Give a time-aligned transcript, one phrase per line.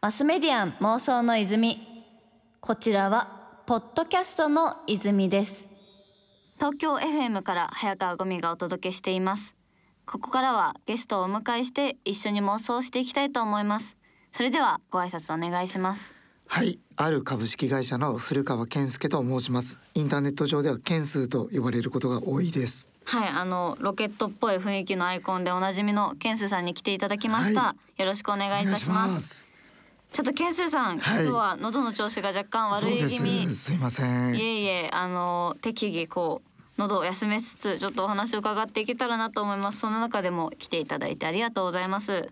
[0.00, 1.86] マスメディアン妄想の泉。
[2.60, 5.66] こちらはポッドキャストの泉です。
[6.56, 9.56] 東京 FM から早川ゴミがお届けしています。
[10.06, 13.96] ここからはゲストをお迎えして一緒に妄想していきたいと思います。
[14.32, 16.14] それではご挨拶お願いします。
[16.46, 19.78] はい、ある株式会社の古川健介と申します。
[19.94, 22.88] インターネット上では健数と呼ばれることが多いです。
[23.10, 29.20] はいあのロケットっぽい雰囲気のアイコンでおなじみのケンスーさんに来ていただきました、はよろしくお願いいたします。
[29.20, 29.48] す。
[30.12, 31.24] ちょっとケンスーさん、はい。
[31.24, 33.52] 今日は喉の調子が若干悪い気味。
[33.52, 33.72] す。
[33.72, 34.36] いません。
[34.36, 39.80] いえいえあの適宜こう喉を休めつつちょっとお話を伺っていけたらなと思います。
[39.80, 42.28] その中でも来ていただいてありがとうございます。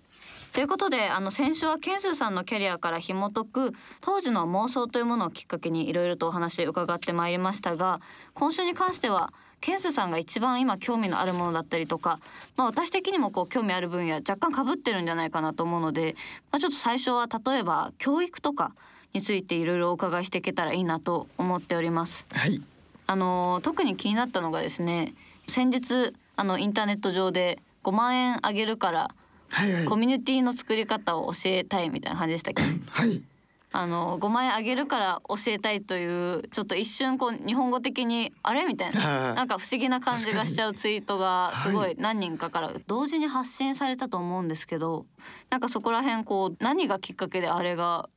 [0.53, 8.01] ということであの先週はケンスーさんのキャリアから紐解く当時の妄想というものをきっかけにいろいろとお話伺ってまいりましたが
[8.35, 12.21] 今週に関してはケンスーさんが一番今興味のあるものだったりとか、
[12.57, 16.15] まあ、私的にもこう興味ある分野若干かぶってるんじゃないかなと思うので、
[16.53, 18.73] まあ、ちょっと最初は例えば教育とか
[19.13, 22.27] についていろいろお伺いしていけたらいいなと思っております。
[22.33, 22.61] はい、
[23.07, 25.15] あの特に気になったのがですね
[25.49, 29.11] 先日あのインターネット上で5万円あげるから
[29.51, 29.97] はい、はいコ。
[29.97, 32.63] ミュニティの作り方を教えたいみたいな感じでしたっけ？
[32.63, 33.23] はい、
[33.71, 38.65] あの5万円あげるから教えたいというちょっと一瞬こう日本語的にあれ？
[38.65, 45.05] みたいななんか不思議な感じがしちゃうツイートがすごはいい何人かから同時に発信されたと思うんですけど
[45.51, 48.09] なんかそこら辺こう何がきっかけであれが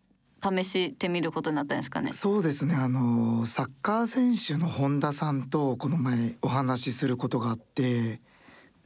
[0.41, 2.13] 試してみることになったんですかね？
[2.13, 2.75] そうですね。
[2.75, 8.21] あのサッカー選手の本田さんとこの前お話しすることがあって、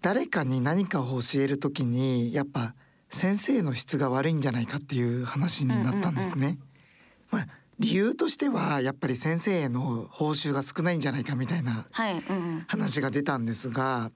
[0.02, 2.75] 誰かに何かを教えるときにやっぱ
[3.09, 6.58] 先生の質が悪いんじゃないかっていう話になったんですね。
[7.31, 7.48] まあ
[7.80, 11.88] 理由としてはやっぱり先生への報酬が少ないんじゃないかみたいな
[12.67, 14.11] 話が出たんですが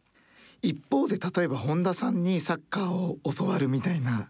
[0.61, 4.29] 一方で例えば本田さんにサッカーを教わるみたいな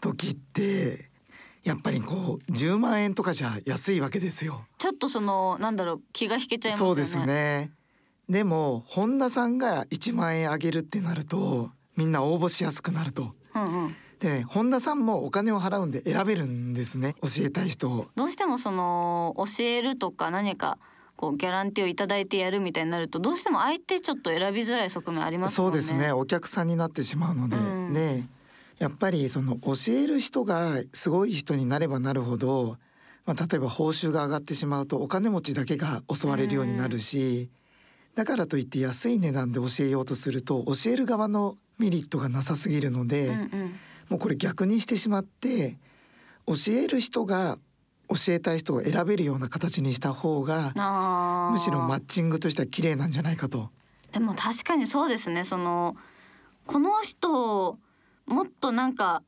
[0.00, 1.10] 時って
[1.64, 4.64] やっぱりこう10万円とかじゃ安いわけですよ。
[4.78, 6.90] ちょっとそのなんだろう気が引けちゃいますよね。
[6.90, 7.72] そうですね
[8.28, 13.34] でも本田さんが1万円あげるってなるとみんな応募しやすくなると。
[13.64, 13.96] うんうん。
[14.18, 18.08] で本田さんもお金を払うんで選べるんですね教えたい人を。
[18.16, 20.78] どうしてもその教えるとか何か
[21.16, 25.72] こうギャランティーをいただいてやるみたいになるとどうしても相手ちょっと選びづらい側面ありますもね。
[25.72, 28.24] そうんですねお客さんになってしまうので、うんで
[28.78, 32.76] やっぱりその教える人がすごい人になればなるほど、
[33.24, 37.48] まあ、例えば報酬が上がってしまうとお金持ちだけが教われるようになるし、
[38.14, 43.74] だからといって安い値段で教えようとすると教える側のメリットがなさすぎるので、うんうん。
[44.08, 45.76] もうこれ逆にしてしまって
[46.46, 47.58] 教える人が
[48.08, 50.72] 教えたい人を選べるような形にした方が
[51.50, 53.70] むしろマッチングとしては綺麗なんじゃないかと。
[54.12, 55.96] でも確かにそうですねその
[56.66, 57.78] この人
[58.26, 59.22] もっとなんか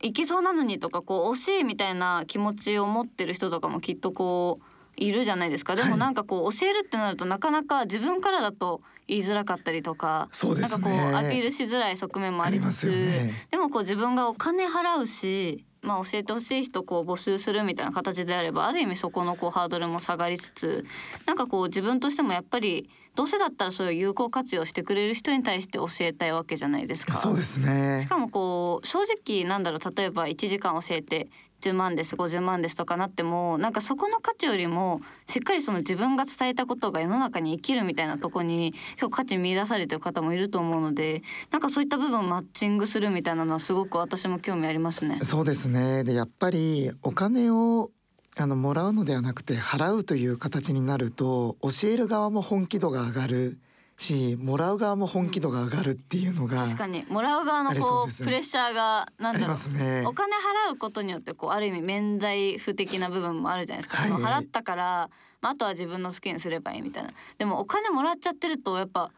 [0.00, 4.64] いけそうなのにとかこう惜しいみたいな気持ちを持ってる人とかもきっとこう
[4.96, 10.60] いるじゃないですかでもはいなんかこう教えるってなるとなかなか自分からだと言いづらかったりとかね。
[10.60, 13.32] なんかこうアピールしづらい側面もありつつね。
[13.50, 20.86] でもこう自分がお金払うし、まあ、教えてほしい人こう募集するみたいな形であればある意味そこのこうハードルも下がりつつ
[21.26, 27.14] なんかこう自分としてもやっぱりどうせだったらそれを有効活用してくれる人に対して教えたいわけじゃないですか。
[27.14, 28.00] そうですね。
[28.02, 31.28] しかもこう正直なんだろう例えば1時間教えて
[31.64, 45.18] 10万です50万ですとかなってもなんかそこの価値よりもしっかりその自分が伝えたことが世の中に生きるみたいなとこに結構価値見出されてる方もいると思うのでなんかそういった部分をマッチングするみたいなのはすごく私も興味ありますね。
[45.22, 47.90] そうですねでやっぱりお金を
[48.36, 53.58] あのもらうのではなくて払うという形になると教える側も本気度が上がる
[53.96, 57.04] しもらう側も本気度が上がるっていうのが確かに。
[57.08, 58.14] もらう側のこうね。
[58.24, 59.78] プレッシャーがなんだろう。
[59.78, 60.04] ね。
[60.06, 60.12] お。
[60.12, 64.10] 金払うことによってこうある意味免罪符的な部分もあるじゃないですか、はい。
[64.10, 65.10] その払ったから、
[65.40, 67.12] まあ、あとは自分の好きにすればいいみたいな。
[67.38, 69.12] でもお金もらっちゃってるとやっぱ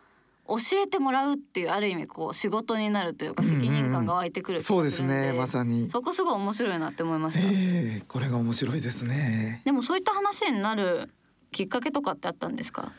[0.49, 5.91] 教えてもらうっていうある意味こう仕事になるというかうんうんうん責任感が湧いてくる気そうですねまさに。
[5.91, 7.51] そこすごい面白いなって思いました、え
[8.01, 9.63] えこれが面白いですね。
[9.65, 11.11] でもそういった話になる
[11.51, 12.93] きっかけとかってあったんですか？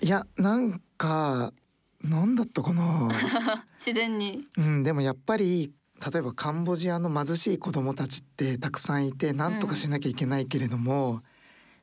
[0.00, 1.52] いやなんか
[2.02, 3.08] なんだったかな。
[3.78, 4.46] 自然に。
[4.56, 5.72] うんでもやっぱり
[6.12, 11.22] 例えばカンボジアの貧しい子どもたちってたくさんいてなんとかしなきゃいけないけれども、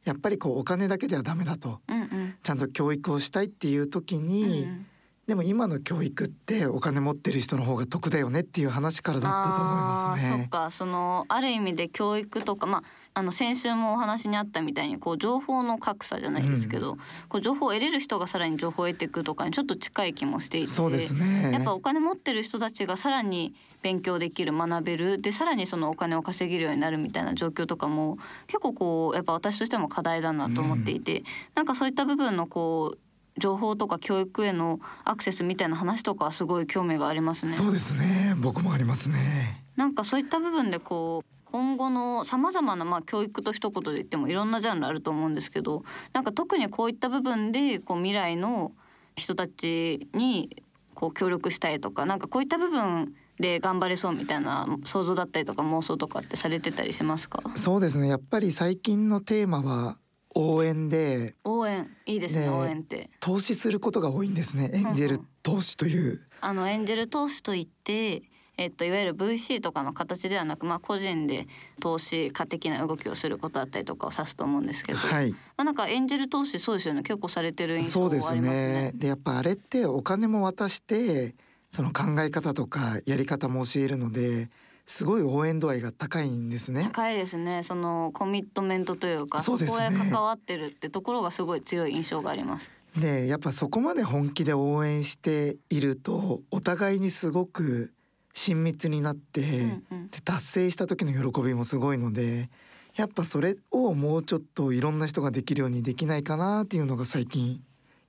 [0.04, 1.82] やっぱりこうお金だけではダメだと。
[1.88, 2.36] うんうん。
[2.44, 4.86] ちゃんと教育をしたいっていう時うんうに、ん。
[5.26, 10.38] でも今の教育ってお金持ってる人の方が得だよねっていう話からだったと思いますね。
[10.38, 10.70] そっか。
[10.70, 12.84] そのある意味で教育とかまあ
[13.16, 16.98] あの先週もお話にあったみたいにこう情報の格差じゃないですけど、うん、
[17.30, 28.18] こう情報を得れる人がさらに情報を得ていくとかにちょっと近い気もしていてそうですねやっぱお金持ってる人たちがさらに勉強できる学べるでさらにそのお金を稼げるようになるみたいな状況とかも
[28.48, 31.24] 結構こうやっぱ私としても課題だなと思っていて、うん、
[31.56, 32.98] なんかそういった部分のこう
[33.38, 37.52] 情報とか教育へのアクセスみたいな話とかすごい興味がありますね。
[37.52, 38.36] そうですね。
[38.38, 39.64] 僕もありますね。
[39.76, 48.72] なんかそういった部分でこう今後のさまざまなまあ教育と一言で言ってもいろんなジャンルあると思うんですけどなんか特にこういった部分でこう未来の
[49.16, 50.64] 人たちに
[50.96, 57.40] こう協力したいとかなんかこういった部分で頑張れそうみたいな想像だったりとか妄想とかってされてたりしますか？
[57.54, 58.08] そうですね。
[58.08, 59.98] やっぱり最近のテーマは
[60.34, 61.36] 応援で。
[61.44, 61.88] 応援。
[62.08, 63.12] いいですね応援って。
[63.20, 64.72] 投資することが多いんですね。
[64.74, 68.24] エンジェル投資という、あのエンジェル投資といって
[68.58, 71.48] えっと、いわゆる VC とかの形ではなく、まあ、個人で
[71.80, 78.42] 投資家的な動きをすることだったりとかを指すと思うんですけど、はい、まあ、なんかエンジェル投資そうですよね結構されてる印象がありますね。
[78.42, 81.36] そうですねでやっぱあれってお金も渡して
[81.72, 84.50] その考え方とかやり方も教えるので
[84.86, 86.84] すごい応援度合いが高いんですね。
[86.84, 87.64] 高いですね。
[87.64, 92.72] そのコミットメントというか、そ、ね、こへ関わってるってところがすごい強い印象があります。
[92.98, 97.93] で、やっぱそこまで本気で応援しているとお互いにすごく
[98.34, 102.50] 親密になって、うんうん、で達成した時の喜びもすごいので
[102.96, 107.62] やっぱそれをもうちょっといろんな人ができるようにできないかなっていうのが最近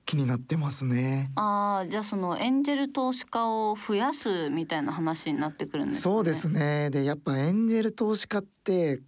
[0.05, 1.31] 気になってますね。
[1.35, 6.91] ああ、じゃあそのエンジェル投資家を増やすみたいな話になってくるんです、ね、そうですね。
[6.91, 9.01] で、やっぱエンジェル投資家って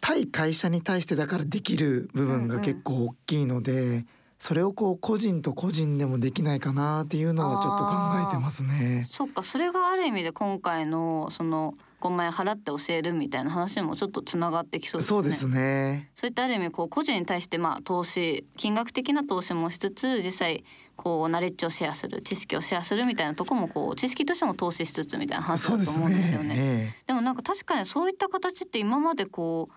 [0.00, 4.06] 対会社に対してだからできる部分が結構大きいので、うんうん、
[4.42, 7.92] それをこう個人と個人でもできないかなっていうのはちょっと考
[8.28, 9.06] えてますね。
[9.08, 15.16] そっかそれがある意味で今回のその5万円払って教えるみたいな話もちょっとつながってきそうですね。
[15.16, 16.10] そうですね。
[16.16, 20.64] そういったある意味こう個人に対してまあ投資金額的な投資もしつつ実際
[20.96, 26.56] こうナレッジをシェアする知識をシェアするみたいなとこもこう知識としても投資しつつみたいな話だと思うんですよね。
[26.56, 29.74] でねでもなんか確かにそういった形って今までこう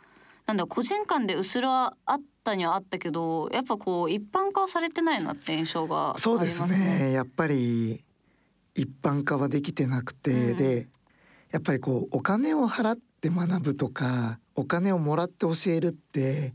[0.47, 7.12] なんだ個人間でうすらあったにはあったけどやっぱこう一般化はされてないなって印象が、ね、そうですね。
[7.12, 8.03] やっぱり
[8.75, 10.88] 一般化はできてなくて、うん、で
[11.51, 16.53] やっぱりこうお金を払って学ぶとかお金をもらって教えるって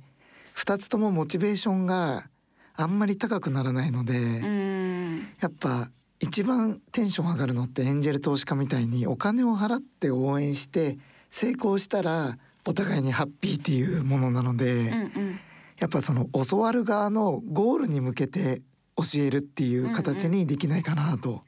[0.56, 2.28] 2つともモチベーションが
[2.76, 5.90] あんまり高くならないので、うん、やっぱ
[6.20, 10.98] 一番テンション上がるのってエンジェル投資家みたいにお金を払って応援して
[11.30, 15.40] 成功したらお互いにハッピーっていうものなので、うんうん、
[15.80, 18.62] やっぱその教わる側のゴールに向けて
[18.96, 21.42] 教えるっていう形にできないかなと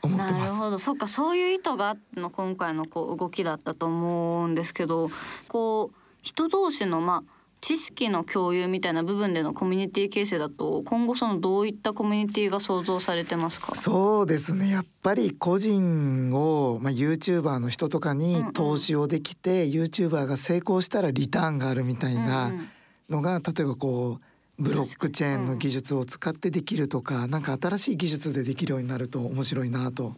[0.00, 0.32] 思ってます。
[0.32, 0.78] なるほど。
[0.78, 5.10] そっかそういう意図があっての今回のこう動きだったと思うんですけど
[5.48, 13.74] こう人同士のまあ知識の共有みたいな部分でのコミュニティ形成だと今後そのどういったコミュニティが想像されてますか？
[13.74, 14.70] そうですね。
[14.70, 22.68] やっぱり個人を、まあ、YouTuber の人とかに投資をできて、うんうん、YouTuber が成功したらリターンがあるみたいなのが、うん
[23.08, 23.28] うん、例
[23.60, 30.14] えばこうブロックチェーンの技術を使ってできるとか、うん、なんか新しい技術でできるようになると面白いなと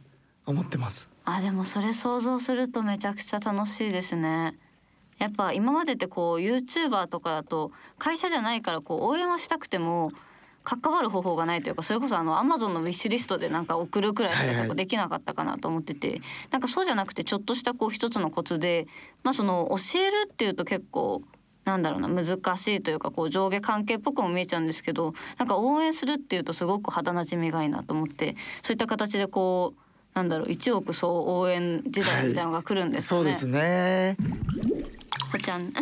[0.46, 1.08] 思ってます。
[1.24, 4.56] あでもそれ想像するとめちゃくちゃ楽しいですね。
[5.18, 10.12] やっぱ今までってこう YouTuber とかだと会社じゃないからこう応援はしたくても
[10.64, 18.86] 関わる方法がないというかそれこそあのアマゾンのウィッシュリストでなんか送るくらいしかできなかったかなと思ってて、はいはい、なんかそうじゃなくてちょっとしたこう一つのコツで
[19.22, 21.22] まあその教えるっていうと結構
[21.70, 22.24] なんだろうな難
[22.56, 29.80] しいというかこう上下関係っぽくも見えちゃうんですけどなんか応援するっていうとすごく肌なじみがいいなと思ってそういった形でこう
[30.14, 34.16] なんだろう一億総応援時代みたいなのが来るんですね、はい、そうですね。
[35.30, 35.72] こちゃん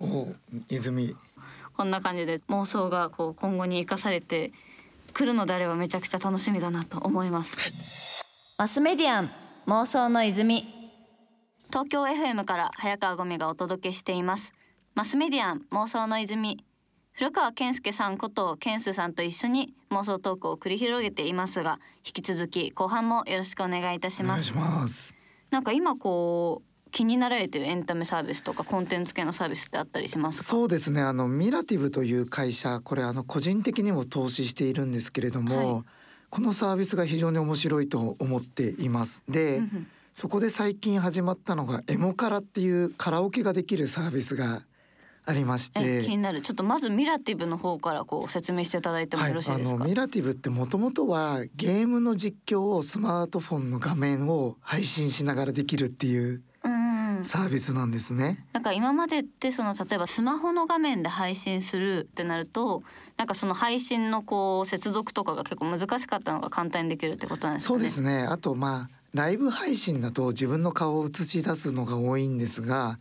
[0.00, 0.26] お
[0.68, 1.14] 泉。
[1.76, 4.50] こんな感じで妄想がこう今後に生かされて
[5.12, 7.56] くるのであればめちゃくちゃ楽しみだなと思います、
[8.58, 9.30] マスメディアン
[9.66, 10.76] 妄想の泉。
[11.68, 14.54] 東京 FM から早川ゴミがお届けしています
[14.96, 16.64] マスメディアン妄想の泉。
[17.12, 25.14] 古川健介さんこと健介さんと一緒に妄想トークを繰り広げていますが引き続き後半もよろしくお願いいたします。
[25.50, 31.02] なんか今こう気になられてるエンタメサービスとかコンテンツ系のサービスってあったりしますそうですね。
[31.02, 35.84] あのミラティブという会社これあの個人的にも投資しているんですけれども、はい、
[36.30, 39.22] このサービスが非常に面白いと思っています。
[39.28, 39.62] で、
[40.14, 44.62] そこで最近始まったのがエモカラっていうカラオケができるサービスが
[45.26, 46.16] ありましえ気にて。
[46.18, 56.42] なるちょっとまずミラティブの方からこう説明していただいてもはい、よろしいですか、あのミラティブってもともとはゲームの実況をスマートフォンの画面を配信しながらできるっていう
[57.22, 58.44] サービスなんですね。
[58.52, 62.82] なんか今までってその例えばスマホの画面で配信するってなると
[63.16, 67.78] なんかその配信のこう接続とかが結構難しかったのが簡単にできるってことなんですかね？
[67.78, 68.26] そうですね。
[68.28, 72.98] あとまあライブ配信だと自分の顔を映し出すのが多いんですが、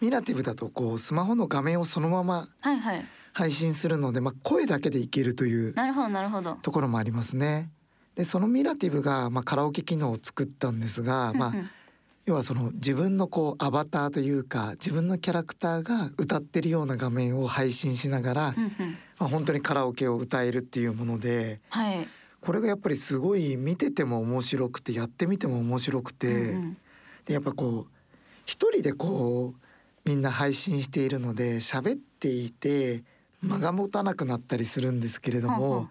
[0.00, 3.04] ミラティブだとこうスマホの画面をそのままはいはい。
[3.32, 6.54] 配信するので、まあ声だけでいけるというなるほどなるほど。
[6.54, 7.70] ところもありますね。
[8.16, 11.54] でそのミラティブがまあカラオケ機能を作ったんですが、まあ
[12.26, 18.54] 要はその自分のこうアバターというか自分のキャラクターが歌ってるような画面を配信しながら、
[19.18, 22.08] まあ、本当にカラオケを歌えるっていうものではい。
[22.40, 26.54] これがやっぱりすごい見てても面白くてやってみても面白くて、
[27.24, 27.92] でやっぱこう
[28.46, 29.67] 一人でこう
[30.04, 33.02] みんな配信しているので喋っていて
[33.42, 35.88] 間が持たなくなったりするんですけれども、ほうほう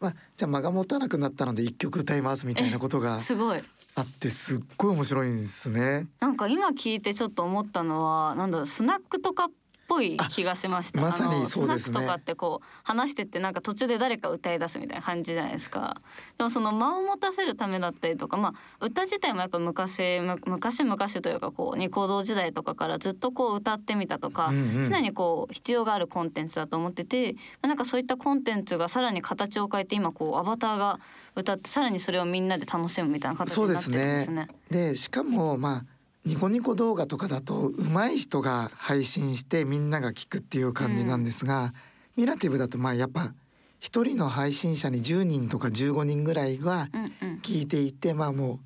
[0.00, 3.62] まあ、じゃあ間が持たなくなったので一曲歌いますみたいなことがすごい。
[3.96, 6.08] あってすっごい面白いんですね。
[6.20, 9.50] なんか今聞いてちょっと思ったのはなんだろうスナックとかっ
[9.86, 11.00] ぽい気がしました。
[11.00, 16.00] あまさにそうですねスナックとかってこう話してってなんか途中で誰か歌い出すみたいな感じじゃないですか。
[16.38, 31.00] でもその間を持たせるためだったりとか、まあ歌自体もやっぱ昔む昔昔というかこうニコ動時代とかからずっとこう歌ってみたとか、うんうん常にこう必要があるコンテンツだと思ってて、まあなんかそういったコンテンツがさらに形を変えて今こうアバターが
[31.36, 34.48] 歌ってさらにそれをみんなで楽しむみたいな形になってるんすねですね。
[34.70, 35.93] でしかもまあ
[36.24, 41.74] ニコニコ動画とかだと上手い人が配信してみんなが聞くっていう感じなんですが、
[42.16, 43.34] ミラティブだとまあやっぱ
[43.78, 47.38] 一人の配信者に10人とか15人ぐらいがうんうん。
[47.42, 48.60] 聞いていてまあも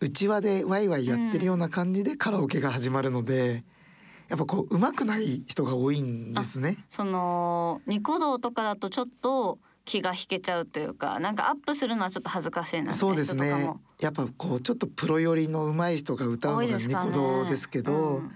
[0.00, 3.64] う内輪でワイワイやってるような感じでカラオケが始まるので、
[4.28, 6.84] やっぱこう上手くない人が多いんですね。
[6.88, 18.32] そのニコ動とかだとちょっと気が引けちゃうというかなんかアップするのはちょっと恥ずかしいなそうですねやっぱこうちょっとプロ寄りの上手い人が歌うのがニコ動ですけど、うん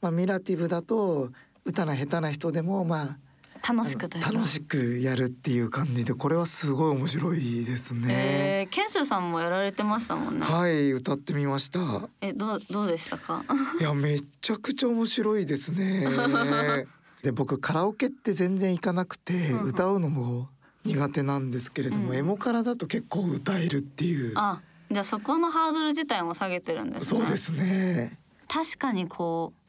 [0.00, 1.30] まあ、ミラティブだと
[1.64, 3.18] 歌の下手な人でもまあ
[3.66, 8.04] 楽しく楽しくやるっていう感じでこれはすごい面白いですね。
[8.08, 10.44] えー、ケンスーさんもやられてましたもんね。
[10.44, 12.08] はい歌ってみました。
[12.20, 13.44] えどうどうでしたか？
[13.80, 16.06] いやめちゃくちゃ面白いですね。
[17.22, 20.48] で僕カラオケって全然行かなくてうんうん歌うのも
[20.86, 24.32] 苦手なんですけれども、うんエモカラだと結構歌えるっていう。
[24.36, 27.20] あじゃあそこのハードル自体も下げてるんですね。
[27.20, 28.18] そうですね。
[28.48, 29.65] 確かにこう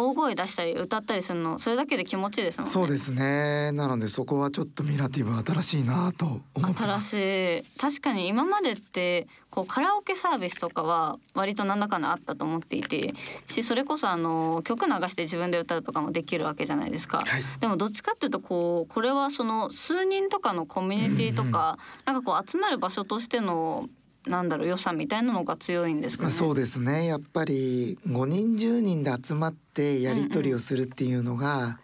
[0.00, 2.70] 大声出したり歌ったりするのそれだけで気持ちいいですもんね。
[2.70, 3.72] そうですね。
[3.72, 7.16] なのでそこはちょっとミラティブ新しいなと思ってます。
[7.16, 13.14] 新しい確かに今までってこうカラオケサービスとかは割と何らかのあったと思っていて
[13.46, 17.18] しそれこそあの曲流して自分で歌うとかもできるわけじゃないですか。
[17.18, 17.42] はい。
[17.60, 23.88] でもどっちかっていうとこうこれはその数人とかのコミュニティとか、なんかこう集まる場所としての
[24.26, 26.30] なんだろう良さみたいなのが強いんですかね。
[26.30, 31.78] そうですねやっぱり5人10人で集まってやり取りをするっていうのが、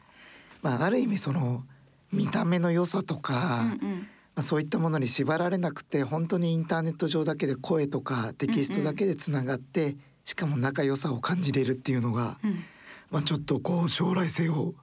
[0.62, 1.64] まあ、ある意味その
[2.12, 12.64] 見た目の良さとか、うんうんまあ、そういったものに縛られなくて本当にインターネット上だけで声とかテキストだけでつながって、しかも仲良さを感じれるっていうのが、うん
[13.10, 14.74] まあ、ちょっとこう将来性を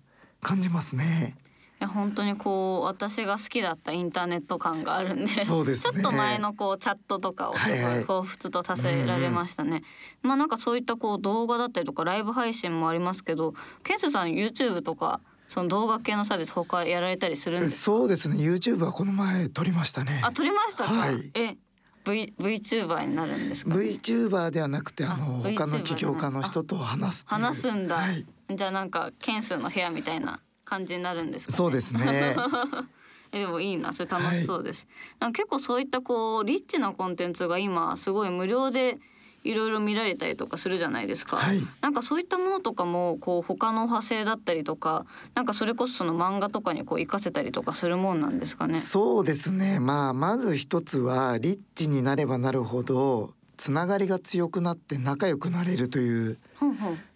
[0.41, 1.35] 感じますね。
[1.83, 5.93] いや本当にこう私が好きだったインターネット感があるんでそうですね。
[5.93, 8.03] ちょっと前のこうチャットとかをすごいはいはい。
[8.05, 9.83] 彷彿とさせられましたね。
[10.21, 17.67] まあなんかそういったこう動画だったりとかライブ配信もありますけどケンスさん YouTube とかその動画系のサービス他やられたりするんで。
[17.67, 18.37] すかそうですね。
[18.37, 20.21] YouTube はこの前撮りましたね。
[20.23, 21.31] あ撮りましたか、はい。
[21.33, 21.57] え
[22.05, 30.39] V VTuber になるんですか？VTuber ではなくてあのあ他の起業家の人と話す話すんだ、はい、じゃあなんかケンスの部屋みたいな
[30.73, 32.35] 感じになるんですか、ね、そうですね。
[33.31, 33.93] えでもいいな。
[33.93, 34.87] それ楽しそうです、
[35.19, 38.99] なんか結構そういったこうリッチなコンテンツが今すごい無料で
[39.43, 41.61] いろいろ見られたりとかするじゃないですか、はい。
[41.81, 48.77] なんかそういったものとかもこう他の派生だったりとかなんかそれこそその漫画とかにこう活かせたりとかするもんなんですかね。
[48.77, 49.79] そうですね。
[49.79, 56.37] まあまず一つはリッチになればなるほどつながりが強くなって仲良くなれるという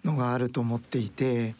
[0.03, 1.55] のがあると思っていて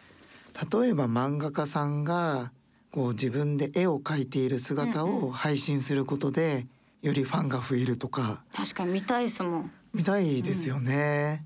[0.72, 2.52] 例えば漫画家さんが
[2.92, 6.66] こう自分で絵を描いている姿うんを配信することで
[7.02, 8.44] よりファンが増えるとか。
[8.54, 9.72] 確かに見たいですもん。
[9.94, 11.46] 見たいですよね。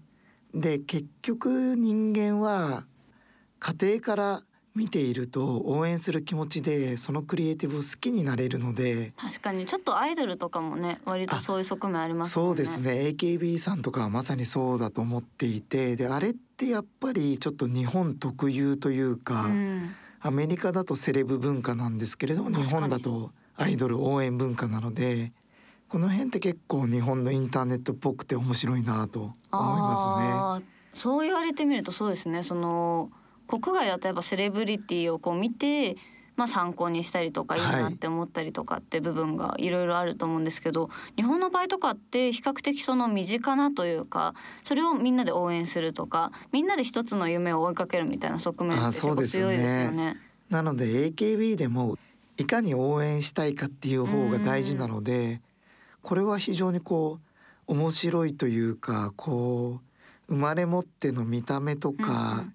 [0.53, 2.85] で結局人間は
[3.59, 4.43] 家庭から
[4.75, 9.65] 見ていると応援する気持ちでそのクリエイティブを好きになれるので確かに。
[9.65, 12.31] ちょっとアイドルとかもね割とそういう側面ありますね。
[12.45, 12.91] そうですね。
[12.91, 19.95] AKB さんとかはまさにそうだと思っていてであれってやっぱりちょっと日本特有というか、うん。
[20.23, 25.31] アメリカだとセレブ文化なんですけれども日本だとアイドル応援文化なので
[25.89, 30.63] この辺って結構日本のインターネットっぽくて面白いなと思いまあー
[30.93, 32.43] そう言われてみるとそうですね。
[32.43, 33.09] その
[33.59, 35.97] 国外だとやっぱセレブリティをこう見て、
[36.37, 49.49] まあ、参考にしたりとかいいなって思ったりとかって部分がいろいろあると思うんですけど日本の場合とかって比較的その身近なというかそれをみんなで応援するとかみんなで一つの夢を追いかけるみたいな側面って強いですよ
[49.91, 50.17] ね。
[50.49, 50.53] す。
[50.53, 51.97] なので AKB でも
[52.37, 55.41] いかに応援したいかっていう方が大事なので
[56.01, 57.19] これは非常にこ
[57.67, 59.79] う面白いというかこ
[60.27, 62.45] う生まれ持っての見た目とか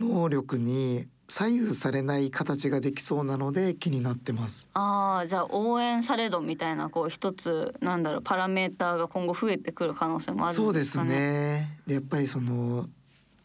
[0.00, 4.68] 能力に左右されない形ができそうなので気になってます。
[4.74, 11.20] ああじゃあ応援されどみたいなこう一つなんだろうパラメーターが今後増えてくる可能性もあるそうですすんでかね。
[11.20, 11.78] ね。
[11.86, 12.88] でやっぱりその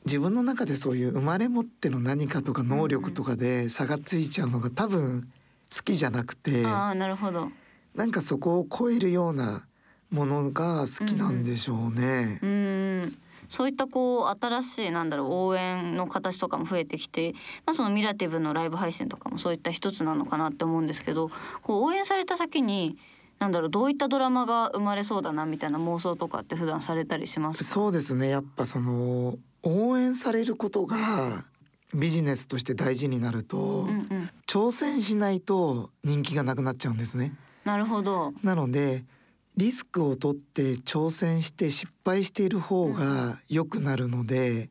[0.06, 5.29] 自分の中でそういう生まれ持っての何かとか能力とかで差がついちゃうのが多分
[5.75, 7.50] 好きじゃなくて、ああなるほど。
[7.96, 9.65] なんかそこを超えるような
[10.12, 12.39] ものが好きなんでしょうね。
[12.41, 13.18] うーん
[13.50, 17.34] そういったこう新しいなんだろう応援の形とかも増えてきて、
[17.65, 21.29] まあ、そのミラティブのライブ配信とかもそういった一つなのかなって思うんですけど
[21.62, 22.98] こう応援された先に
[23.39, 27.63] なんだろうどういったドラマが生まれそうだなみたいな妄想とかって普段されたりしますか？
[27.63, 28.27] そうですね。
[28.27, 31.46] やっぱその応援されることが
[31.94, 37.34] ビジネスとして大事になると、うんうん、挑戦しないと人気がなくなっちゃうんですね。
[37.63, 38.34] なるほど。
[38.44, 39.06] なので
[39.58, 44.70] リスクを取って挑戦して失敗している方が良くなるので、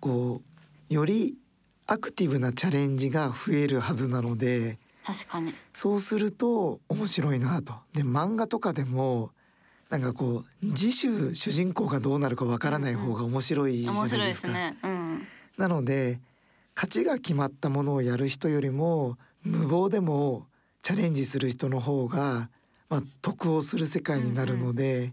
[0.00, 0.42] こ
[0.90, 1.34] うより
[1.86, 5.54] アクティブなチャレンジが増えるはずなので確かに。
[5.72, 7.74] そうすると面白いなと。
[7.92, 9.30] で漫画とかでも
[9.88, 14.76] なんかこう次週主人公がどうなるかわからない方が面白いじゃない面白いですすね。
[14.82, 15.26] うん。
[15.58, 16.20] なので
[16.74, 20.46] 勝ちが決まったものをやる人よりも無謀でも
[20.82, 22.48] チャレンジする人の方が、
[22.88, 25.12] まあ、得をする世界になるので、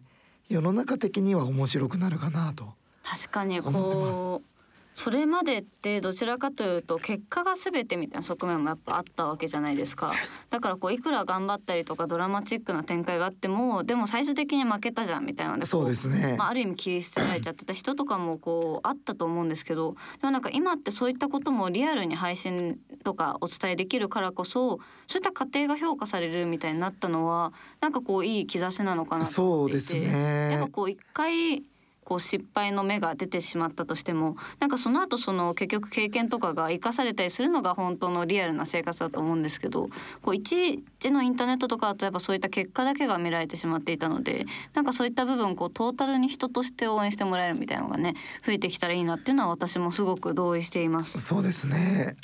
[0.49, 2.73] 世の中的には面白くなるかなと。
[3.03, 4.52] 確かに思ってますこう
[4.95, 10.13] それまでってどちらかというと結果が全てみたいな側面もやっぱあったわけじゃないですか
[10.49, 16.35] だからこういくら頑張ったりとかドラマチックな展開があってもでも最終的に負けたじゃんみたいなのでこそうですね。
[16.37, 30.71] まあ、ある意味切り捨てられちゃってた人とかもこうあったと思うんですけどでもなんか今ってそういったこともリアルに配信とかお伝えできるからこそそういった過程が評価されるみたいになったのはなんかこういい兆しなのかなとそう思っていてですやっぱね。
[30.71, 31.63] こう一回
[32.03, 39.89] こう失敗の芽が出てしまったとしてもなんかその後その結局経験とかが生かされたりするのが本当のリアルな生活だと思うんですけど
[40.21, 52.15] こう一時のインターネットとかだとやっぱそういった結果だけが見られてしまっていたのでなんかそういった部分こうトータルに人として応援してもらえるみたいなのがね増えてきたらいいなっていうのは私もすごく同意していますそうですね。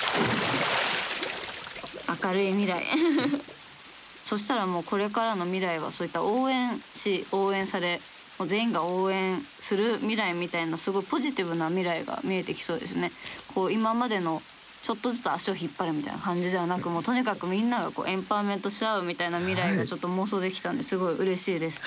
[2.22, 2.82] 明るい未来
[4.24, 8.00] そしたらもうこれからの未来はそういった応援し応援され
[8.40, 13.12] もう全員が応援する未来みたいなすごいポジティブな未来が見えてきそうですね。
[13.54, 14.40] こう今までの
[14.82, 20.96] ちょっとずつ足を引っ張るみたいな感じではなくもうとにかくみんながこうエンパワーメントし合うみたいな未来がちょっと妄想できたんです。
[20.96, 21.82] ごい嬉しいです、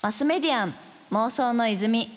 [0.00, 0.74] マスメディアン
[1.10, 2.10] 妄想の泉